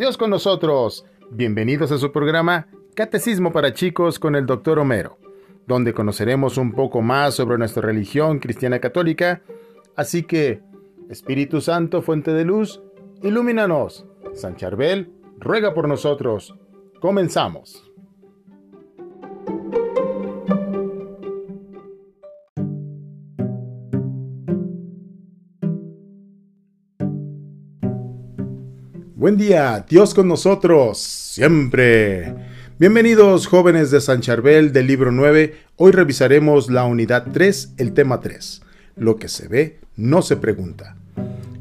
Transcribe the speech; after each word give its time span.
Dios 0.00 0.16
con 0.16 0.30
nosotros. 0.30 1.04
Bienvenidos 1.30 1.92
a 1.92 1.98
su 1.98 2.10
programa 2.10 2.68
Catecismo 2.94 3.52
para 3.52 3.74
chicos 3.74 4.18
con 4.18 4.34
el 4.34 4.46
Dr. 4.46 4.78
Homero, 4.78 5.18
donde 5.66 5.92
conoceremos 5.92 6.56
un 6.56 6.72
poco 6.72 7.02
más 7.02 7.34
sobre 7.34 7.58
nuestra 7.58 7.82
religión 7.82 8.38
cristiana 8.38 8.78
católica. 8.78 9.42
Así 9.96 10.22
que, 10.22 10.62
Espíritu 11.10 11.60
Santo, 11.60 12.00
fuente 12.00 12.32
de 12.32 12.46
luz, 12.46 12.80
ilumínanos. 13.22 14.06
San 14.32 14.56
Charbel, 14.56 15.12
ruega 15.38 15.74
por 15.74 15.86
nosotros. 15.86 16.54
Comenzamos. 16.98 17.89
Buen 29.20 29.36
día, 29.36 29.84
Dios 29.86 30.14
con 30.14 30.28
nosotros, 30.28 30.96
siempre. 30.96 32.34
Bienvenidos 32.78 33.46
jóvenes 33.46 33.90
de 33.90 34.00
San 34.00 34.22
Charbel 34.22 34.72
del 34.72 34.86
libro 34.86 35.12
9. 35.12 35.56
Hoy 35.76 35.92
revisaremos 35.92 36.70
la 36.70 36.84
unidad 36.84 37.26
3, 37.30 37.74
el 37.76 37.92
tema 37.92 38.20
3. 38.20 38.62
Lo 38.96 39.16
que 39.16 39.28
se 39.28 39.46
ve 39.46 39.78
no 39.94 40.22
se 40.22 40.38
pregunta. 40.38 40.96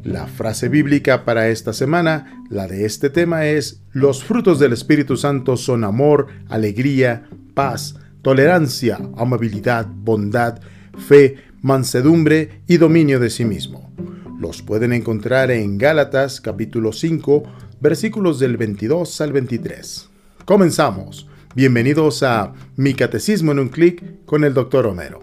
La 0.05 0.27
frase 0.27 0.69
bíblica 0.69 1.25
para 1.25 1.49
esta 1.49 1.73
semana, 1.73 2.45
la 2.49 2.65
de 2.65 2.85
este 2.85 3.09
tema 3.09 3.45
es, 3.45 3.81
los 3.91 4.23
frutos 4.23 4.57
del 4.57 4.71
Espíritu 4.71 5.17
Santo 5.17 5.57
son 5.57 5.83
amor, 5.83 6.27
alegría, 6.47 7.27
paz, 7.55 7.95
tolerancia, 8.21 8.99
amabilidad, 9.17 9.85
bondad, 9.85 10.61
fe, 11.09 11.35
mansedumbre 11.61 12.61
y 12.67 12.77
dominio 12.77 13.19
de 13.19 13.29
sí 13.29 13.43
mismo. 13.43 13.91
Los 14.39 14.61
pueden 14.61 14.93
encontrar 14.93 15.51
en 15.51 15.77
Gálatas 15.77 16.39
capítulo 16.39 16.93
5, 16.93 17.43
versículos 17.81 18.39
del 18.39 18.55
22 18.55 19.19
al 19.19 19.33
23. 19.33 20.09
Comenzamos. 20.45 21.27
Bienvenidos 21.55 22.23
a 22.23 22.53
Mi 22.77 22.93
Catecismo 22.93 23.51
en 23.51 23.59
un 23.59 23.67
clic 23.67 24.23
con 24.23 24.45
el 24.45 24.53
Dr. 24.53 24.85
Homero. 24.87 25.19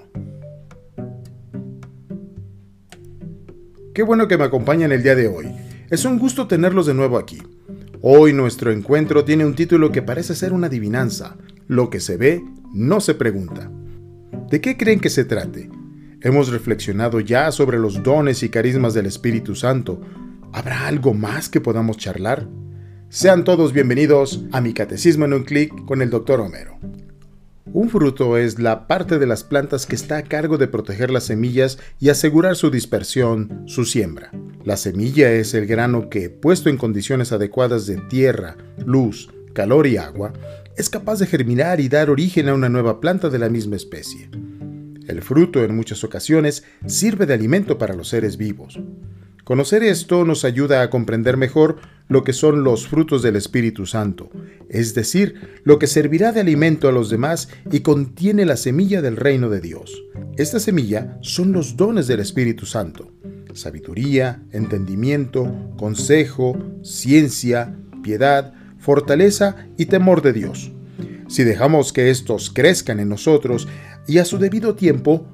Qué 3.94 4.02
bueno 4.02 4.28
que 4.28 4.36
me 4.36 4.44
acompañan 4.44 4.92
el 4.92 5.02
día 5.02 5.14
de 5.14 5.28
hoy. 5.28 5.46
Es 5.88 6.04
un 6.04 6.18
gusto 6.18 6.46
tenerlos 6.46 6.84
de 6.84 6.92
nuevo 6.92 7.16
aquí. 7.16 7.38
Hoy 8.02 8.34
nuestro 8.34 8.70
encuentro 8.70 9.24
tiene 9.24 9.46
un 9.46 9.54
título 9.54 9.92
que 9.92 10.02
parece 10.02 10.34
ser 10.34 10.52
una 10.52 10.66
adivinanza. 10.66 11.38
Lo 11.68 11.88
que 11.88 12.00
se 12.00 12.18
ve 12.18 12.44
no 12.74 13.00
se 13.00 13.14
pregunta. 13.14 13.70
¿De 14.50 14.60
qué 14.60 14.76
creen 14.76 15.00
que 15.00 15.08
se 15.08 15.24
trate? 15.24 15.70
Hemos 16.26 16.48
reflexionado 16.48 17.20
ya 17.20 17.52
sobre 17.52 17.78
los 17.78 18.02
dones 18.02 18.42
y 18.42 18.48
carismas 18.48 18.94
del 18.94 19.06
Espíritu 19.06 19.54
Santo. 19.54 20.00
¿Habrá 20.52 20.88
algo 20.88 21.14
más 21.14 21.48
que 21.48 21.60
podamos 21.60 21.98
charlar? 21.98 22.48
Sean 23.08 23.44
todos 23.44 23.72
bienvenidos 23.72 24.42
a 24.50 24.60
mi 24.60 24.74
Catecismo 24.74 25.26
en 25.26 25.34
un 25.34 25.44
clic 25.44 25.84
con 25.84 26.02
el 26.02 26.10
Dr. 26.10 26.40
Homero. 26.40 26.80
Un 27.66 27.90
fruto 27.90 28.36
es 28.38 28.58
la 28.58 28.88
parte 28.88 29.20
de 29.20 29.26
las 29.28 29.44
plantas 29.44 29.86
que 29.86 29.94
está 29.94 30.16
a 30.16 30.24
cargo 30.24 30.58
de 30.58 30.66
proteger 30.66 31.12
las 31.12 31.22
semillas 31.22 31.78
y 32.00 32.08
asegurar 32.08 32.56
su 32.56 32.72
dispersión, 32.72 33.62
su 33.66 33.84
siembra. 33.84 34.32
La 34.64 34.76
semilla 34.76 35.30
es 35.30 35.54
el 35.54 35.66
grano 35.66 36.10
que, 36.10 36.28
puesto 36.28 36.70
en 36.70 36.76
condiciones 36.76 37.30
adecuadas 37.30 37.86
de 37.86 37.98
tierra, 38.08 38.56
luz, 38.84 39.30
calor 39.52 39.86
y 39.86 39.96
agua, 39.96 40.32
es 40.76 40.90
capaz 40.90 41.20
de 41.20 41.28
germinar 41.28 41.78
y 41.78 41.88
dar 41.88 42.10
origen 42.10 42.48
a 42.48 42.54
una 42.54 42.68
nueva 42.68 43.00
planta 43.00 43.30
de 43.30 43.38
la 43.38 43.48
misma 43.48 43.76
especie. 43.76 44.28
El 45.06 45.22
fruto 45.22 45.64
en 45.64 45.74
muchas 45.74 46.04
ocasiones 46.04 46.64
sirve 46.86 47.26
de 47.26 47.34
alimento 47.34 47.78
para 47.78 47.94
los 47.94 48.08
seres 48.08 48.36
vivos. 48.36 48.80
Conocer 49.44 49.84
esto 49.84 50.24
nos 50.24 50.44
ayuda 50.44 50.82
a 50.82 50.90
comprender 50.90 51.36
mejor 51.36 51.76
lo 52.08 52.24
que 52.24 52.32
son 52.32 52.64
los 52.64 52.88
frutos 52.88 53.22
del 53.22 53.36
Espíritu 53.36 53.86
Santo, 53.86 54.28
es 54.68 54.94
decir, 54.94 55.60
lo 55.62 55.78
que 55.78 55.86
servirá 55.86 56.32
de 56.32 56.40
alimento 56.40 56.88
a 56.88 56.92
los 56.92 57.10
demás 57.10 57.48
y 57.70 57.80
contiene 57.80 58.44
la 58.44 58.56
semilla 58.56 59.02
del 59.02 59.16
reino 59.16 59.48
de 59.48 59.60
Dios. 59.60 60.02
Esta 60.36 60.58
semilla 60.58 61.18
son 61.20 61.52
los 61.52 61.76
dones 61.76 62.08
del 62.08 62.20
Espíritu 62.20 62.66
Santo, 62.66 63.12
sabiduría, 63.54 64.42
entendimiento, 64.52 65.54
consejo, 65.76 66.58
ciencia, 66.82 67.76
piedad, 68.02 68.52
fortaleza 68.78 69.68
y 69.76 69.86
temor 69.86 70.22
de 70.22 70.32
Dios. 70.32 70.72
Si 71.28 71.44
dejamos 71.44 71.92
que 71.92 72.10
estos 72.10 72.50
crezcan 72.50 73.00
en 73.00 73.08
nosotros, 73.08 73.68
y 74.06 74.18
a 74.18 74.24
su 74.24 74.38
debido 74.38 74.74
tiempo 74.74 75.26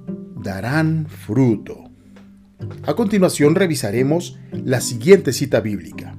darán 0.43 1.07
fruto. 1.07 1.85
A 2.85 2.95
continuación 2.95 3.55
revisaremos 3.55 4.39
la 4.53 4.81
siguiente 4.81 5.33
cita 5.33 5.61
bíblica. 5.61 6.17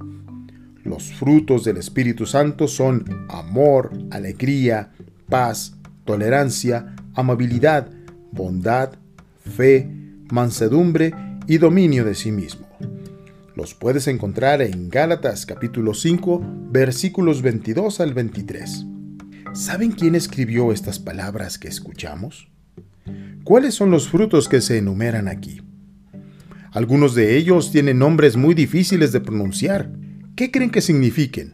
Los 0.84 1.14
frutos 1.14 1.64
del 1.64 1.78
Espíritu 1.78 2.26
Santo 2.26 2.68
son 2.68 3.06
amor, 3.30 3.92
alegría, 4.12 4.92
paz, 5.30 5.76
tolerancia, 6.06 6.96
amabilidad, 7.16 7.90
bondad, 8.32 8.94
fe, 9.38 9.90
mansedumbre 10.32 11.14
y 11.48 11.58
dominio 11.58 12.04
de 12.04 12.16
sí 12.16 12.32
mismo. 12.32 12.68
Los 13.56 13.74
puedes 13.74 14.08
encontrar 14.08 14.62
en 14.62 14.90
Gálatas 14.90 15.46
capítulo 15.46 15.94
5 15.94 16.42
versículos 16.72 17.42
22 17.42 18.00
al 18.00 18.14
23. 18.14 18.93
¿Saben 19.54 19.92
quién 19.92 20.16
escribió 20.16 20.72
estas 20.72 20.98
palabras 20.98 21.60
que 21.60 21.68
escuchamos? 21.68 22.48
¿Cuáles 23.44 23.76
son 23.76 23.92
los 23.92 24.10
frutos 24.10 24.50
que 24.50 24.62
se 24.62 24.80
enumeran 24.80 25.28
aquí? 25.28 25.62
Algunos 26.72 27.14
de 27.14 27.38
ellos 27.38 27.72
tienen 27.72 28.00
nombres 28.00 28.36
muy 28.36 28.56
difíciles 28.56 29.12
de 29.12 29.22
pronunciar. 29.22 29.92
¿Qué 30.36 30.50
creen 30.50 30.72
que 30.72 30.82
signifiquen? 30.82 31.54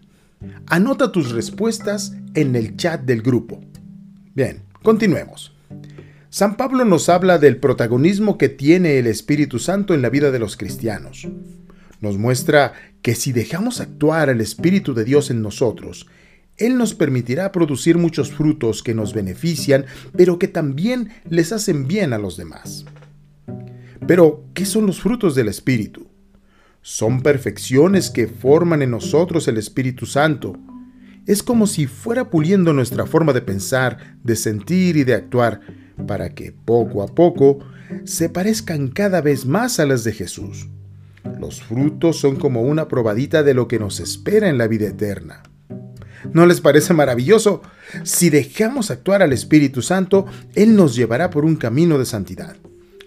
Anota 0.68 1.12
tus 1.12 1.32
respuestas 1.32 2.16
en 2.36 2.56
el 2.56 2.78
chat 2.78 3.02
del 3.02 3.22
grupo. 3.22 3.60
Bien, 4.34 4.64
continuemos. 4.81 5.54
San 6.30 6.56
Pablo 6.56 6.86
nos 6.86 7.10
habla 7.10 7.38
del 7.38 7.58
protagonismo 7.58 8.38
que 8.38 8.48
tiene 8.48 8.98
el 8.98 9.08
Espíritu 9.08 9.60
Santo 9.60 9.94
en 9.94 10.02
la 10.02 10.10
vida 10.10 10.31
de 10.31 10.40
los 10.40 10.56
cristianos. 10.56 11.28
Nos 12.00 12.18
muestra 12.18 12.72
que 13.02 13.14
si 13.14 13.34
dejamos 13.34 13.81
actuar 13.81 14.30
al 14.30 14.40
Espíritu 14.40 14.94
de 14.94 15.04
Dios 15.04 15.31
en 15.31 15.42
nosotros, 15.42 16.08
él 16.59 16.78
nos 16.78 16.94
permitirá 16.94 17.52
producir 17.52 17.97
muchos 17.97 18.31
frutos 18.31 18.84
que 18.84 18.94
nos 18.94 19.14
benefician, 19.14 19.86
pero 20.16 20.38
que 20.38 20.47
también 20.47 21.09
les 21.30 21.52
hacen 21.52 21.88
bien 21.88 22.14
a 22.14 22.18
los 22.18 22.38
demás. 22.38 22.86
Pero, 24.06 24.44
¿qué 24.53 24.66
son 24.66 24.86
los 24.86 25.02
frutos 25.02 25.36
del 25.36 25.48
Espíritu? 25.48 26.08
Son 26.81 27.22
perfecciones 27.22 28.09
que 28.09 28.28
forman 28.28 28.81
en 28.81 28.92
nosotros 28.92 29.48
el 29.48 29.58
Espíritu 29.58 30.06
Santo. 30.06 30.58
Es 31.25 31.44
como 31.44 31.68
si 31.68 31.88
fuera 31.88 32.30
puliendo 32.30 32.74
nuestra 32.74 33.06
forma 33.06 33.34
de 33.34 33.42
pensar, 33.42 34.18
de 34.24 34.36
sentir 34.36 34.98
y 34.98 35.03
de 35.03 35.14
actuar, 35.14 35.62
para 36.08 36.34
que 36.34 36.52
poco 36.52 37.03
a 37.03 37.08
poco 37.08 37.59
se 38.03 38.30
parezcan 38.30 38.88
cada 38.88 39.22
vez 39.22 39.46
más 39.46 39.80
a 39.80 39.86
las 39.86 40.03
de 40.03 40.14
Jesús. 40.14 40.68
Los 41.40 41.62
frutos 41.62 42.19
son 42.19 42.38
como 42.38 42.62
una 42.62 42.88
probadita 42.88 43.44
de 43.44 43.53
lo 43.53 43.68
que 43.68 43.80
nos 43.80 44.00
espera 44.00 44.50
en 44.50 44.58
la 44.58 44.68
vida 44.68 44.88
eterna. 44.88 45.44
¿No 46.34 46.46
les 46.46 46.62
parece 46.62 46.94
maravilloso? 46.94 47.62
Si 48.03 48.30
dejamos 48.30 48.91
actuar 48.91 49.22
al 49.22 49.34
Espíritu 49.34 49.81
Santo, 49.81 50.25
Él 50.56 50.75
nos 50.75 50.96
llevará 50.96 51.30
por 51.30 51.46
un 51.46 51.56
camino 51.56 51.97
de 51.97 52.06
santidad. 52.06 52.56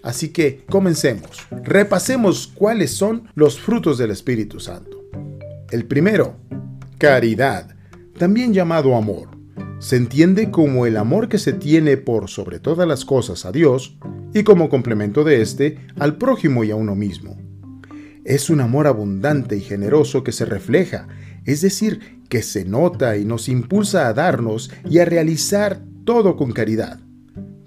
Así 0.03 0.29
que 0.29 0.65
comencemos. 0.69 1.47
Repasemos 1.63 2.51
cuáles 2.53 2.91
son 2.91 3.29
los 3.35 3.59
frutos 3.59 3.97
del 3.97 4.11
Espíritu 4.11 4.59
Santo. 4.59 5.01
El 5.71 5.85
primero, 5.85 6.35
caridad, 6.97 7.75
también 8.17 8.53
llamado 8.53 8.95
amor. 8.95 9.29
Se 9.79 9.95
entiende 9.95 10.51
como 10.51 10.85
el 10.85 10.97
amor 10.97 11.29
que 11.29 11.37
se 11.37 11.53
tiene 11.53 11.97
por 11.97 12.29
sobre 12.29 12.59
todas 12.59 12.87
las 12.87 13.05
cosas 13.05 13.45
a 13.45 13.51
Dios 13.51 13.97
y 14.33 14.43
como 14.43 14.69
complemento 14.69 15.23
de 15.23 15.41
éste 15.41 15.79
al 15.97 16.17
prójimo 16.17 16.63
y 16.63 16.71
a 16.71 16.75
uno 16.75 16.95
mismo. 16.95 17.37
Es 18.25 18.49
un 18.49 18.61
amor 18.61 18.87
abundante 18.87 19.57
y 19.57 19.61
generoso 19.61 20.23
que 20.23 20.31
se 20.31 20.45
refleja, 20.45 21.07
es 21.45 21.61
decir, 21.61 22.21
que 22.33 22.41
se 22.41 22.65
nota 22.65 23.15
y 23.15 23.25
nos 23.25 23.47
impulsa 23.47 24.07
a 24.07 24.13
darnos 24.15 24.71
y 24.89 24.97
a 24.97 25.05
realizar 25.05 25.83
todo 26.03 26.35
con 26.35 26.51
caridad. 26.51 26.99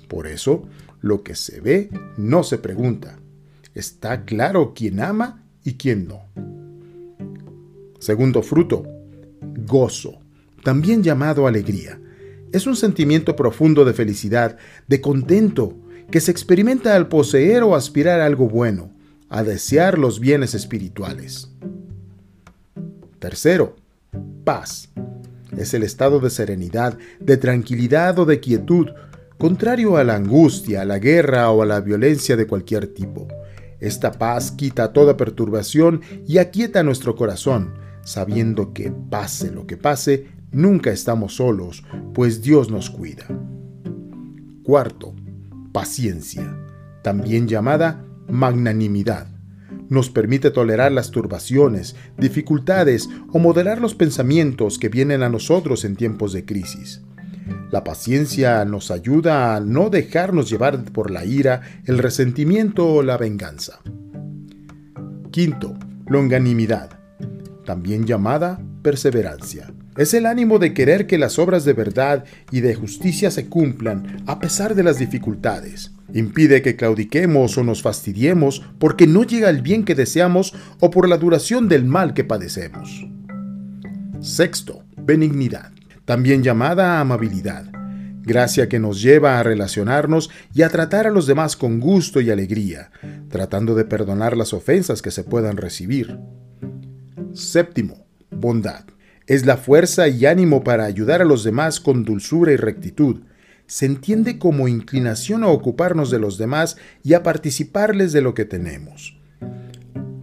Por 0.08 0.26
eso, 0.26 0.64
lo 1.00 1.22
que 1.22 1.36
se 1.36 1.60
ve 1.60 1.88
no 2.16 2.42
se 2.42 2.58
pregunta. 2.58 3.16
Está 3.76 4.24
claro 4.24 4.72
quién 4.74 4.98
ama 4.98 5.44
y 5.62 5.74
quién 5.74 6.08
no. 6.08 6.22
Segundo 8.00 8.42
fruto, 8.42 8.82
gozo, 9.68 10.18
también 10.64 11.04
llamado 11.04 11.46
alegría. 11.46 12.00
Es 12.50 12.66
un 12.66 12.74
sentimiento 12.74 13.36
profundo 13.36 13.84
de 13.84 13.94
felicidad, 13.94 14.56
de 14.88 15.00
contento, 15.00 15.76
que 16.10 16.20
se 16.20 16.32
experimenta 16.32 16.96
al 16.96 17.06
poseer 17.06 17.62
o 17.62 17.76
aspirar 17.76 18.20
a 18.20 18.26
algo 18.26 18.48
bueno, 18.48 18.92
a 19.28 19.44
desear 19.44 19.96
los 19.96 20.18
bienes 20.18 20.54
espirituales. 20.56 21.52
Tercero, 23.20 23.76
paz. 24.44 24.90
Es 25.56 25.74
el 25.74 25.82
estado 25.82 26.20
de 26.20 26.30
serenidad, 26.30 26.98
de 27.20 27.36
tranquilidad 27.36 28.18
o 28.18 28.24
de 28.24 28.40
quietud, 28.40 28.88
contrario 29.38 29.96
a 29.96 30.04
la 30.04 30.16
angustia, 30.16 30.82
a 30.82 30.84
la 30.84 30.98
guerra 30.98 31.50
o 31.50 31.62
a 31.62 31.66
la 31.66 31.80
violencia 31.80 32.36
de 32.36 32.46
cualquier 32.46 32.88
tipo. 32.88 33.28
Esta 33.80 34.12
paz 34.12 34.52
quita 34.52 34.92
toda 34.92 35.16
perturbación 35.16 36.00
y 36.26 36.38
aquieta 36.38 36.82
nuestro 36.82 37.14
corazón, 37.14 37.74
sabiendo 38.04 38.72
que 38.72 38.90
pase 38.90 39.50
lo 39.50 39.66
que 39.66 39.76
pase, 39.76 40.28
nunca 40.52 40.90
estamos 40.90 41.36
solos, 41.36 41.84
pues 42.14 42.42
Dios 42.42 42.70
nos 42.70 42.90
cuida. 42.90 43.26
Cuarto, 44.62 45.14
paciencia, 45.72 46.56
también 47.02 47.46
llamada 47.46 48.04
magnanimidad. 48.28 49.35
Nos 49.88 50.10
permite 50.10 50.50
tolerar 50.50 50.92
las 50.92 51.10
turbaciones, 51.10 51.96
dificultades 52.18 53.08
o 53.32 53.38
moderar 53.38 53.80
los 53.80 53.94
pensamientos 53.94 54.78
que 54.78 54.88
vienen 54.88 55.22
a 55.22 55.28
nosotros 55.28 55.84
en 55.84 55.96
tiempos 55.96 56.32
de 56.32 56.44
crisis. 56.44 57.02
La 57.70 57.84
paciencia 57.84 58.64
nos 58.64 58.90
ayuda 58.90 59.56
a 59.56 59.60
no 59.60 59.90
dejarnos 59.90 60.48
llevar 60.50 60.84
por 60.92 61.10
la 61.10 61.24
ira, 61.24 61.62
el 61.84 61.98
resentimiento 61.98 62.86
o 62.86 63.02
la 63.02 63.16
venganza. 63.16 63.80
Quinto, 65.30 65.76
longanimidad, 66.06 66.90
también 67.64 68.06
llamada 68.06 68.60
perseverancia. 68.82 69.72
Es 69.96 70.14
el 70.14 70.26
ánimo 70.26 70.58
de 70.58 70.74
querer 70.74 71.06
que 71.06 71.18
las 71.18 71.38
obras 71.38 71.64
de 71.64 71.72
verdad 71.72 72.24
y 72.50 72.60
de 72.60 72.74
justicia 72.74 73.30
se 73.30 73.48
cumplan 73.48 74.22
a 74.26 74.38
pesar 74.38 74.74
de 74.74 74.82
las 74.82 74.98
dificultades. 74.98 75.95
Impide 76.16 76.62
que 76.62 76.76
claudiquemos 76.76 77.58
o 77.58 77.62
nos 77.62 77.82
fastidiemos 77.82 78.64
porque 78.78 79.06
no 79.06 79.22
llega 79.22 79.50
el 79.50 79.60
bien 79.60 79.84
que 79.84 79.94
deseamos 79.94 80.54
o 80.80 80.90
por 80.90 81.10
la 81.10 81.18
duración 81.18 81.68
del 81.68 81.84
mal 81.84 82.14
que 82.14 82.24
padecemos. 82.24 83.06
Sexto, 84.20 84.82
benignidad, 84.96 85.72
también 86.06 86.42
llamada 86.42 87.00
amabilidad. 87.00 87.70
Gracia 88.22 88.66
que 88.66 88.78
nos 88.78 89.02
lleva 89.02 89.38
a 89.38 89.42
relacionarnos 89.42 90.30
y 90.54 90.62
a 90.62 90.70
tratar 90.70 91.06
a 91.06 91.10
los 91.10 91.26
demás 91.26 91.54
con 91.54 91.80
gusto 91.80 92.22
y 92.22 92.30
alegría, 92.30 92.90
tratando 93.28 93.74
de 93.74 93.84
perdonar 93.84 94.38
las 94.38 94.54
ofensas 94.54 95.02
que 95.02 95.10
se 95.10 95.22
puedan 95.22 95.58
recibir. 95.58 96.18
Séptimo, 97.34 98.06
bondad 98.30 98.86
es 99.26 99.44
la 99.44 99.56
fuerza 99.56 100.08
y 100.08 100.24
ánimo 100.24 100.62
para 100.62 100.84
ayudar 100.84 101.20
a 101.20 101.24
los 101.24 101.42
demás 101.42 101.80
con 101.80 102.04
dulzura 102.04 102.52
y 102.52 102.56
rectitud. 102.56 103.22
Se 103.66 103.86
entiende 103.86 104.38
como 104.38 104.68
inclinación 104.68 105.42
a 105.42 105.48
ocuparnos 105.48 106.10
de 106.10 106.18
los 106.18 106.38
demás 106.38 106.76
y 107.02 107.14
a 107.14 107.22
participarles 107.22 108.12
de 108.12 108.22
lo 108.22 108.34
que 108.34 108.44
tenemos. 108.44 109.18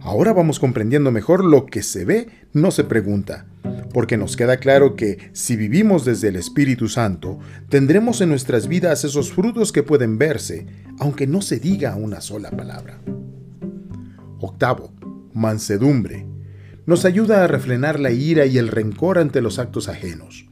Ahora 0.00 0.32
vamos 0.32 0.58
comprendiendo 0.58 1.10
mejor 1.10 1.44
lo 1.44 1.66
que 1.66 1.82
se 1.82 2.04
ve, 2.04 2.28
no 2.52 2.70
se 2.70 2.84
pregunta, 2.84 3.46
porque 3.92 4.16
nos 4.16 4.36
queda 4.36 4.58
claro 4.58 4.96
que 4.96 5.30
si 5.32 5.56
vivimos 5.56 6.04
desde 6.04 6.28
el 6.28 6.36
Espíritu 6.36 6.88
Santo, 6.88 7.38
tendremos 7.68 8.20
en 8.20 8.28
nuestras 8.28 8.68
vidas 8.68 9.04
esos 9.04 9.32
frutos 9.32 9.72
que 9.72 9.82
pueden 9.82 10.18
verse, 10.18 10.66
aunque 10.98 11.26
no 11.26 11.40
se 11.40 11.58
diga 11.58 11.96
una 11.96 12.20
sola 12.20 12.50
palabra. 12.50 13.00
Octavo, 14.40 14.92
mansedumbre 15.32 16.26
nos 16.86 17.06
ayuda 17.06 17.44
a 17.44 17.46
refrenar 17.46 17.98
la 17.98 18.10
ira 18.10 18.44
y 18.46 18.58
el 18.58 18.68
rencor 18.68 19.18
ante 19.18 19.40
los 19.40 19.58
actos 19.58 19.88
ajenos. 19.88 20.43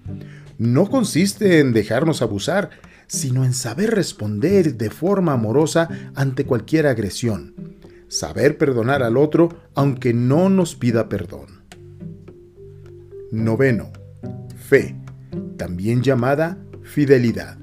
No 0.62 0.88
consiste 0.88 1.59
en 1.59 1.73
dejarnos 1.73 2.23
abusar, 2.23 2.70
sino 3.09 3.44
en 3.44 3.53
saber 3.53 3.91
responder 3.91 4.76
de 4.76 4.91
forma 4.91 5.32
amorosa 5.32 5.88
ante 6.14 6.47
cualquier 6.47 6.87
agresión, 6.87 7.81
saber 8.06 8.59
perdonar 8.59 9.03
al 9.03 9.17
otro 9.17 9.49
aunque 9.75 10.14
no 10.14 10.49
nos 10.50 10.76
pida 10.76 11.09
perdón. 11.09 11.64
Noveno. 13.32 13.91
Fe, 14.55 14.94
también 15.56 16.00
llamada 16.00 16.64
fidelidad. 16.85 17.59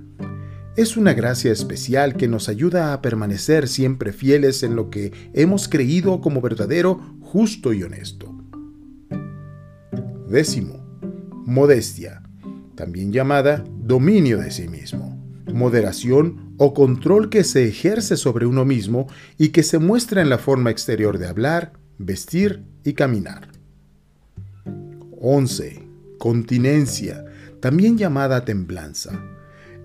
Es 0.76 0.98
una 0.98 1.14
gracia 1.14 1.54
especial 1.54 2.18
que 2.18 2.28
nos 2.28 2.50
ayuda 2.50 2.92
a 2.92 3.02
permanecer 3.02 3.70
siempre 3.70 4.12
fieles 4.12 4.62
en 4.62 4.76
lo 4.76 4.90
que 4.90 5.14
hemos 5.34 5.70
creído 5.70 6.20
como 6.20 6.42
verdadero, 6.42 7.00
justo 7.22 7.72
y 7.72 7.82
honesto. 7.82 8.38
Décimo, 10.28 10.86
modestia, 11.46 12.24
también 12.80 13.12
llamada 13.12 13.66
dominio 13.68 14.38
de 14.38 14.52
sí 14.52 14.70
mismo. 14.70 15.22
Moderación 15.54 16.56
o 16.58 16.74
control 16.74 17.30
que 17.30 17.44
se 17.44 17.68
ejerce 17.68 18.16
sobre 18.16 18.46
uno 18.46 18.64
mismo 18.64 19.08
y 19.38 19.50
que 19.50 19.64
se 19.64 19.80
muestra 19.80 20.22
en 20.22 20.30
la 20.30 20.38
forma 20.38 20.72
exterior 20.72 21.18
de 21.18 21.28
hablar, 21.28 21.74
vestir 21.98 22.64
y 22.86 22.94
caminar. 22.94 23.50
11. 25.20 25.84
Continencia, 26.18 27.26
también 27.60 27.98
llamada 27.98 28.46
templanza 28.46 29.22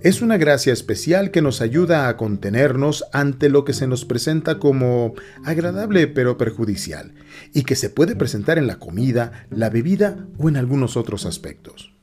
es 0.05 0.20
una 0.20 0.37
gracia 0.37 0.70
especial 0.75 1.31
que 1.31 1.41
nos 1.41 1.62
ayuda 1.62 2.08
a 2.08 2.19
contenernos 2.19 3.06
ante 3.14 3.49
lo 3.49 3.64
que 3.64 3.73
se 3.73 3.87
nos 3.87 4.05
presenta 4.05 4.58
como 4.58 5.14
agradable 5.46 6.08
pero 6.08 6.37
perjudicial, 6.37 7.14
y 7.55 7.62
que 7.62 7.75
se 7.75 7.88
puede 7.88 8.14
presentar 8.14 8.58
en 8.58 8.67
la 8.67 8.79
comida, 8.79 9.46
la 9.49 9.70
bebida 9.70 10.29
o 10.37 10.50
en 10.50 10.58
algunos 10.58 10.99
otros 10.99 11.25
aspectos. 11.25 11.94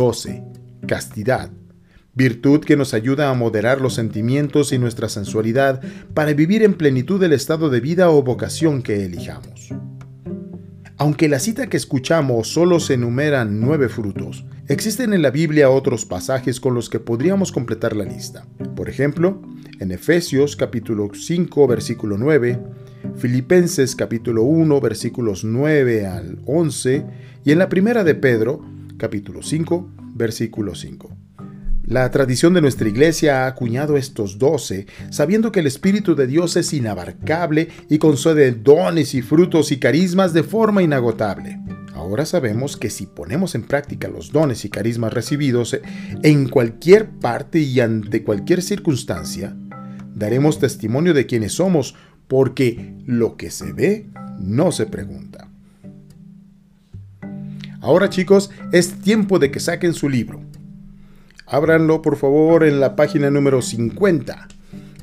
12. 0.00 0.42
Castidad. 0.86 1.50
Virtud 2.14 2.60
que 2.60 2.74
nos 2.74 2.94
ayuda 2.94 3.28
a 3.28 3.34
moderar 3.34 3.82
los 3.82 3.92
sentimientos 3.92 4.72
y 4.72 4.78
nuestra 4.78 5.10
sensualidad 5.10 5.82
para 6.14 6.32
vivir 6.32 6.62
en 6.62 6.72
plenitud 6.72 7.22
el 7.22 7.34
estado 7.34 7.68
de 7.68 7.80
vida 7.80 8.08
o 8.08 8.22
vocación 8.22 8.80
que 8.80 9.04
elijamos. 9.04 9.74
Aunque 10.96 11.28
la 11.28 11.38
cita 11.38 11.66
que 11.66 11.76
escuchamos 11.76 12.48
solo 12.48 12.80
se 12.80 12.94
enumeran 12.94 13.60
nueve 13.60 13.90
frutos, 13.90 14.46
Existen 14.68 15.12
en 15.12 15.20
la 15.20 15.32
Biblia 15.32 15.68
otros 15.68 16.06
pasajes 16.06 16.60
con 16.60 16.74
los 16.74 16.88
que 16.88 17.00
podríamos 17.00 17.50
completar 17.50 17.96
la 17.96 18.04
lista. 18.04 18.46
Por 18.76 18.88
ejemplo, 18.88 19.42
en 19.80 19.90
Efesios 19.90 20.54
capítulo 20.54 21.10
5 21.12 21.66
versículo 21.66 22.16
9, 22.16 22.58
Filipenses 23.16 23.96
capítulo 23.96 24.44
1 24.44 24.80
versículos 24.80 25.42
9 25.44 26.06
al 26.06 26.38
11 26.46 27.04
y 27.44 27.50
en 27.50 27.58
la 27.58 27.68
primera 27.68 28.04
de 28.04 28.14
Pedro 28.14 28.62
capítulo 29.00 29.42
5 29.42 29.90
versículo 30.14 30.74
5. 30.74 31.16
La 31.86 32.10
tradición 32.10 32.52
de 32.52 32.60
nuestra 32.60 32.86
iglesia 32.86 33.44
ha 33.44 33.46
acuñado 33.48 33.96
estos 33.96 34.38
doce, 34.38 34.86
sabiendo 35.10 35.50
que 35.50 35.60
el 35.60 35.66
Espíritu 35.66 36.14
de 36.14 36.26
Dios 36.26 36.56
es 36.56 36.72
inabarcable 36.74 37.68
y 37.88 37.98
concede 37.98 38.52
dones 38.52 39.14
y 39.14 39.22
frutos 39.22 39.72
y 39.72 39.78
carismas 39.78 40.34
de 40.34 40.42
forma 40.42 40.82
inagotable. 40.82 41.58
Ahora 41.94 42.26
sabemos 42.26 42.76
que 42.76 42.90
si 42.90 43.06
ponemos 43.06 43.54
en 43.54 43.62
práctica 43.62 44.08
los 44.08 44.30
dones 44.30 44.64
y 44.64 44.70
carismas 44.70 45.14
recibidos 45.14 45.76
en 46.22 46.48
cualquier 46.48 47.08
parte 47.08 47.58
y 47.58 47.80
ante 47.80 48.22
cualquier 48.22 48.62
circunstancia, 48.62 49.56
daremos 50.14 50.60
testimonio 50.60 51.14
de 51.14 51.26
quiénes 51.26 51.54
somos, 51.54 51.96
porque 52.28 52.94
lo 53.06 53.36
que 53.36 53.50
se 53.50 53.72
ve 53.72 54.10
no 54.38 54.70
se 54.70 54.86
pregunta. 54.86 55.49
Ahora 57.80 58.10
chicos, 58.10 58.50
es 58.72 59.00
tiempo 59.00 59.38
de 59.38 59.50
que 59.50 59.60
saquen 59.60 59.94
su 59.94 60.08
libro. 60.08 60.40
Ábranlo 61.46 62.02
por 62.02 62.16
favor 62.16 62.64
en 62.64 62.78
la 62.78 62.94
página 62.94 63.30
número 63.30 63.62
50. 63.62 64.48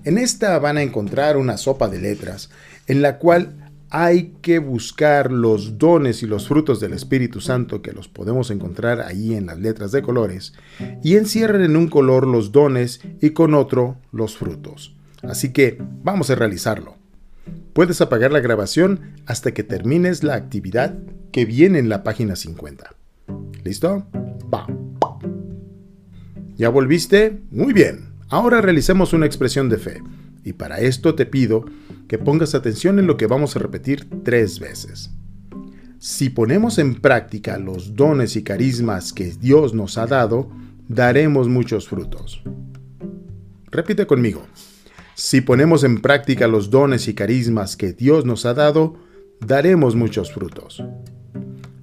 En 0.05 0.17
esta 0.17 0.57
van 0.59 0.77
a 0.77 0.83
encontrar 0.83 1.37
una 1.37 1.57
sopa 1.57 1.89
de 1.89 1.99
letras 1.99 2.49
en 2.87 3.01
la 3.01 3.17
cual 3.17 3.67
hay 3.89 4.33
que 4.41 4.59
buscar 4.59 5.31
los 5.31 5.77
dones 5.77 6.21
y 6.21 6.27
los 6.27 6.47
frutos 6.47 6.79
del 6.79 6.93
Espíritu 6.93 7.41
Santo 7.41 7.81
que 7.81 7.93
los 7.93 8.07
podemos 8.07 8.51
encontrar 8.51 9.01
ahí 9.01 9.33
en 9.33 9.45
las 9.47 9.59
letras 9.59 9.91
de 9.91 10.01
colores 10.01 10.53
y 11.03 11.15
encierren 11.15 11.61
en 11.61 11.77
un 11.77 11.87
color 11.87 12.27
los 12.27 12.51
dones 12.51 13.01
y 13.21 13.31
con 13.31 13.53
otro 13.53 13.97
los 14.11 14.37
frutos. 14.37 14.95
Así 15.23 15.51
que 15.51 15.77
vamos 16.03 16.29
a 16.29 16.35
realizarlo. 16.35 16.96
Puedes 17.73 18.01
apagar 18.01 18.31
la 18.31 18.39
grabación 18.39 19.13
hasta 19.25 19.53
que 19.53 19.63
termines 19.63 20.23
la 20.23 20.35
actividad 20.35 20.97
que 21.31 21.45
viene 21.45 21.79
en 21.79 21.89
la 21.89 22.03
página 22.03 22.35
50. 22.35 22.95
¿Listo? 23.63 24.07
Va. 24.53 24.65
¿Ya 26.55 26.69
volviste? 26.69 27.41
Muy 27.51 27.73
bien. 27.73 28.13
Ahora 28.29 28.61
realicemos 28.61 29.13
una 29.13 29.25
expresión 29.25 29.69
de 29.69 29.77
fe. 29.77 30.01
Y 30.43 30.53
para 30.53 30.79
esto 30.79 31.13
te 31.13 31.25
pido 31.25 31.65
que 32.07 32.17
pongas 32.17 32.55
atención 32.55 32.99
en 32.99 33.07
lo 33.07 33.17
que 33.17 33.27
vamos 33.27 33.55
a 33.55 33.59
repetir 33.59 34.07
tres 34.23 34.59
veces. 34.59 35.11
Si 35.99 36.29
ponemos 36.29 36.77
en 36.77 36.95
práctica 36.95 37.57
los 37.57 37.95
dones 37.95 38.35
y 38.35 38.43
carismas 38.43 39.13
que 39.13 39.31
Dios 39.31 39.73
nos 39.73 39.97
ha 39.97 40.07
dado, 40.07 40.49
daremos 40.87 41.47
muchos 41.47 41.87
frutos. 41.87 42.41
Repite 43.69 44.07
conmigo. 44.07 44.45
Si 45.19 45.41
ponemos 45.41 45.83
en 45.83 45.99
práctica 45.99 46.47
los 46.47 46.69
dones 46.69 47.07
y 47.07 47.15
carismas 47.15 47.75
que 47.75 47.91
Dios 47.91 48.23
nos 48.23 48.45
ha 48.45 48.53
dado, 48.53 48.97
daremos 49.39 49.95
muchos 49.95 50.31
frutos. 50.31 50.83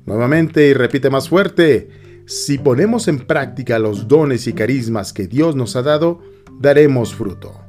Nuevamente 0.07 0.69
y 0.69 0.73
repite 0.73 1.11
más 1.11 1.29
fuerte. 1.29 1.89
Si 2.27 2.59
ponemos 2.59 3.09
en 3.09 3.27
práctica 3.27 3.81
los 3.81 4.07
dones 4.07 4.47
y 4.47 4.53
carismas 4.53 5.13
que 5.13 5.27
Dios 5.27 5.57
nos 5.57 5.75
ha 5.75 5.83
dado, 5.83 6.21
daremos 6.61 7.13
fruto. 7.13 7.61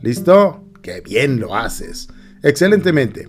¿Listo? 0.00 0.62
¡Qué 0.82 1.00
bien 1.00 1.40
lo 1.40 1.56
haces! 1.56 2.06
Excelentemente. 2.44 3.28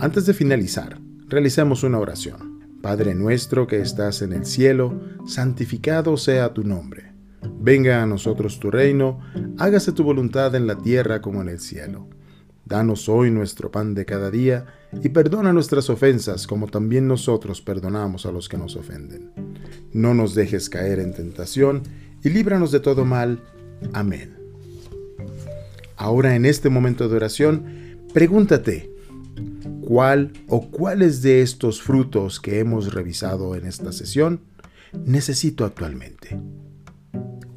Antes 0.00 0.24
de 0.24 0.32
finalizar, 0.32 0.98
realicemos 1.28 1.82
una 1.82 1.98
oración. 1.98 2.78
Padre 2.80 3.14
nuestro 3.14 3.66
que 3.66 3.82
estás 3.82 4.22
en 4.22 4.32
el 4.32 4.46
cielo, 4.46 5.02
santificado 5.26 6.16
sea 6.16 6.54
tu 6.54 6.64
nombre. 6.64 7.09
Venga 7.42 8.02
a 8.02 8.06
nosotros 8.06 8.58
tu 8.60 8.70
reino, 8.70 9.20
hágase 9.58 9.92
tu 9.92 10.02
voluntad 10.02 10.54
en 10.54 10.66
la 10.66 10.76
tierra 10.76 11.20
como 11.20 11.42
en 11.42 11.48
el 11.48 11.60
cielo. 11.60 12.08
Danos 12.64 13.08
hoy 13.08 13.30
nuestro 13.30 13.70
pan 13.70 13.94
de 13.94 14.04
cada 14.04 14.30
día 14.30 14.66
y 15.02 15.08
perdona 15.08 15.52
nuestras 15.52 15.90
ofensas 15.90 16.46
como 16.46 16.68
también 16.68 17.08
nosotros 17.08 17.60
perdonamos 17.60 18.26
a 18.26 18.32
los 18.32 18.48
que 18.48 18.58
nos 18.58 18.76
ofenden. 18.76 19.32
No 19.92 20.14
nos 20.14 20.34
dejes 20.34 20.70
caer 20.70 21.00
en 21.00 21.12
tentación 21.12 21.82
y 22.22 22.28
líbranos 22.28 22.70
de 22.70 22.80
todo 22.80 23.04
mal. 23.04 23.42
Amén. 23.92 24.36
Ahora 25.96 26.36
en 26.36 26.44
este 26.44 26.68
momento 26.68 27.08
de 27.08 27.16
oración, 27.16 27.64
pregúntate, 28.14 28.90
¿cuál 29.80 30.32
o 30.46 30.70
cuáles 30.70 31.22
de 31.22 31.42
estos 31.42 31.82
frutos 31.82 32.38
que 32.40 32.60
hemos 32.60 32.94
revisado 32.94 33.54
en 33.56 33.66
esta 33.66 33.92
sesión 33.92 34.40
necesito 35.04 35.64
actualmente? 35.64 36.40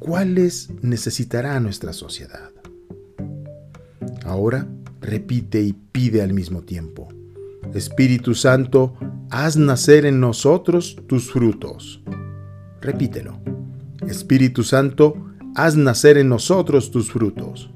¿Cuáles 0.04 0.68
necesitará 0.82 1.58
nuestra 1.60 1.94
sociedad? 1.94 2.50
Ahora, 4.26 4.68
repite 5.00 5.62
y 5.62 5.72
pide 5.72 6.20
al 6.20 6.34
mismo 6.34 6.60
tiempo. 6.60 7.08
Espíritu 7.72 8.34
Santo, 8.34 8.98
haz 9.30 9.56
nacer 9.56 10.04
en 10.04 10.20
nosotros 10.20 10.98
tus 11.06 11.32
frutos. 11.32 12.02
Repítelo. 12.82 13.38
Espíritu 14.06 14.62
Santo, 14.62 15.16
haz 15.54 15.74
nacer 15.74 16.18
en 16.18 16.28
nosotros 16.28 16.90
tus 16.90 17.10
frutos. 17.10 17.70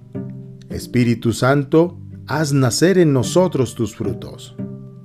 Espíritu 0.69 1.33
Santo, 1.33 1.99
haz 2.27 2.53
nacer 2.53 2.99
en 2.99 3.15
nosotros 3.15 3.75
tus 3.75 3.97
frutos. 3.97 4.55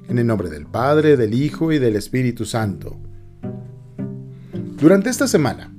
En 0.09 0.19
el 0.19 0.27
nombre 0.27 0.49
del 0.49 0.65
Padre, 0.65 1.15
del 1.15 1.33
Hijo 1.33 1.71
y 1.71 1.79
del 1.79 1.95
Espíritu 1.95 2.43
Santo. 2.43 2.99
Durante 4.77 5.09
esta 5.09 5.29
semana, 5.29 5.72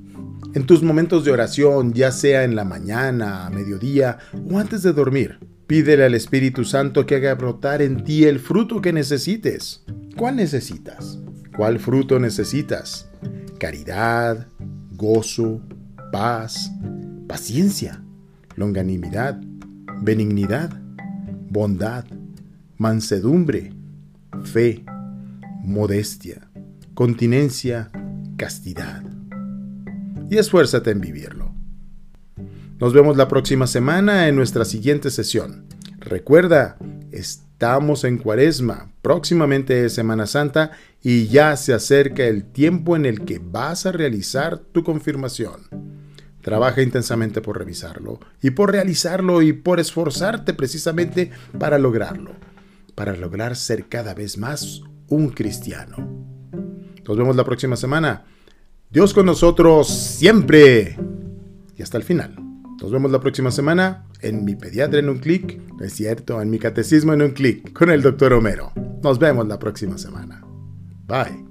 en 0.55 0.65
tus 0.65 0.81
momentos 0.81 1.23
de 1.23 1.31
oración, 1.31 1.93
ya 1.93 2.11
sea 2.11 2.43
en 2.43 2.55
la 2.55 2.65
mañana, 2.65 3.45
a 3.45 3.49
mediodía 3.51 4.17
o 4.49 4.57
antes 4.57 4.81
de 4.81 4.93
dormir, 4.93 5.37
Pídele 5.67 6.05
al 6.05 6.13
Espíritu 6.13 6.63
Santo 6.63 7.07
que 7.07 7.15
haga 7.15 7.33
brotar 7.33 7.81
en 7.81 8.03
ti 8.03 8.25
el 8.25 8.39
fruto 8.39 8.81
que 8.81 8.93
necesites. 8.93 9.83
¿Cuál 10.15 10.35
necesitas? 10.35 11.19
¿Cuál 11.57 11.79
fruto 11.79 12.19
necesitas? 12.19 13.09
Caridad, 13.59 14.47
gozo, 14.91 15.61
paz, 16.11 16.71
paciencia, 17.27 18.03
longanimidad, 18.55 19.41
benignidad, 20.01 20.69
bondad, 21.49 22.05
mansedumbre, 22.77 23.73
fe, 24.43 24.85
modestia, 25.63 26.47
continencia, 26.93 27.89
castidad. 28.37 29.14
Y 30.29 30.37
esfuérzate 30.37 30.91
en 30.91 31.01
vivirlo. 31.01 31.53
Nos 32.79 32.93
vemos 32.93 33.15
la 33.15 33.27
próxima 33.27 33.67
semana 33.67 34.27
en 34.27 34.35
nuestra 34.35 34.65
siguiente 34.65 35.09
sesión. 35.11 35.65
Recuerda, 35.99 36.77
estamos 37.11 38.03
en 38.03 38.17
cuaresma, 38.17 38.91
próximamente 39.01 39.85
es 39.85 39.93
Semana 39.93 40.27
Santa 40.27 40.71
y 41.01 41.27
ya 41.27 41.55
se 41.55 41.73
acerca 41.73 42.25
el 42.25 42.43
tiempo 42.43 42.95
en 42.95 43.05
el 43.05 43.23
que 43.23 43.39
vas 43.39 43.85
a 43.85 43.91
realizar 43.91 44.57
tu 44.57 44.83
confirmación. 44.83 45.61
Trabaja 46.41 46.81
intensamente 46.81 47.41
por 47.41 47.57
revisarlo 47.57 48.19
y 48.41 48.51
por 48.51 48.71
realizarlo 48.71 49.41
y 49.41 49.53
por 49.53 49.79
esforzarte 49.79 50.53
precisamente 50.53 51.31
para 51.57 51.77
lograrlo, 51.77 52.31
para 52.93 53.15
lograr 53.15 53.55
ser 53.55 53.87
cada 53.87 54.13
vez 54.13 54.37
más 54.37 54.81
un 55.07 55.29
cristiano. 55.29 55.95
Nos 57.07 57.17
vemos 57.17 57.35
la 57.35 57.45
próxima 57.45 57.75
semana. 57.75 58.25
Dios 58.95 59.13
con 59.13 59.25
nosotros 59.25 59.89
siempre 59.89 60.97
y 61.75 61.83
hasta 61.83 61.97
el 61.97 62.03
final. 62.03 62.33
Nos 62.81 62.93
vemos 62.93 63.11
la 63.11 63.19
próxima 63.19 63.51
semana 63.51 64.05
en 64.21 64.45
mi 64.45 64.55
pediatra 64.55 64.99
en 64.99 65.09
un 65.09 65.17
clic, 65.17 65.59
no 65.77 65.83
es 65.83 65.91
cierto, 65.91 66.41
en 66.41 66.49
mi 66.49 66.59
catecismo 66.59 67.11
en 67.11 67.21
un 67.21 67.31
clic 67.31 67.73
con 67.73 67.89
el 67.89 68.01
doctor 68.01 68.31
Homero. 68.31 68.71
Nos 69.03 69.19
vemos 69.19 69.49
la 69.49 69.59
próxima 69.59 69.97
semana. 69.97 70.41
Bye. 71.07 71.44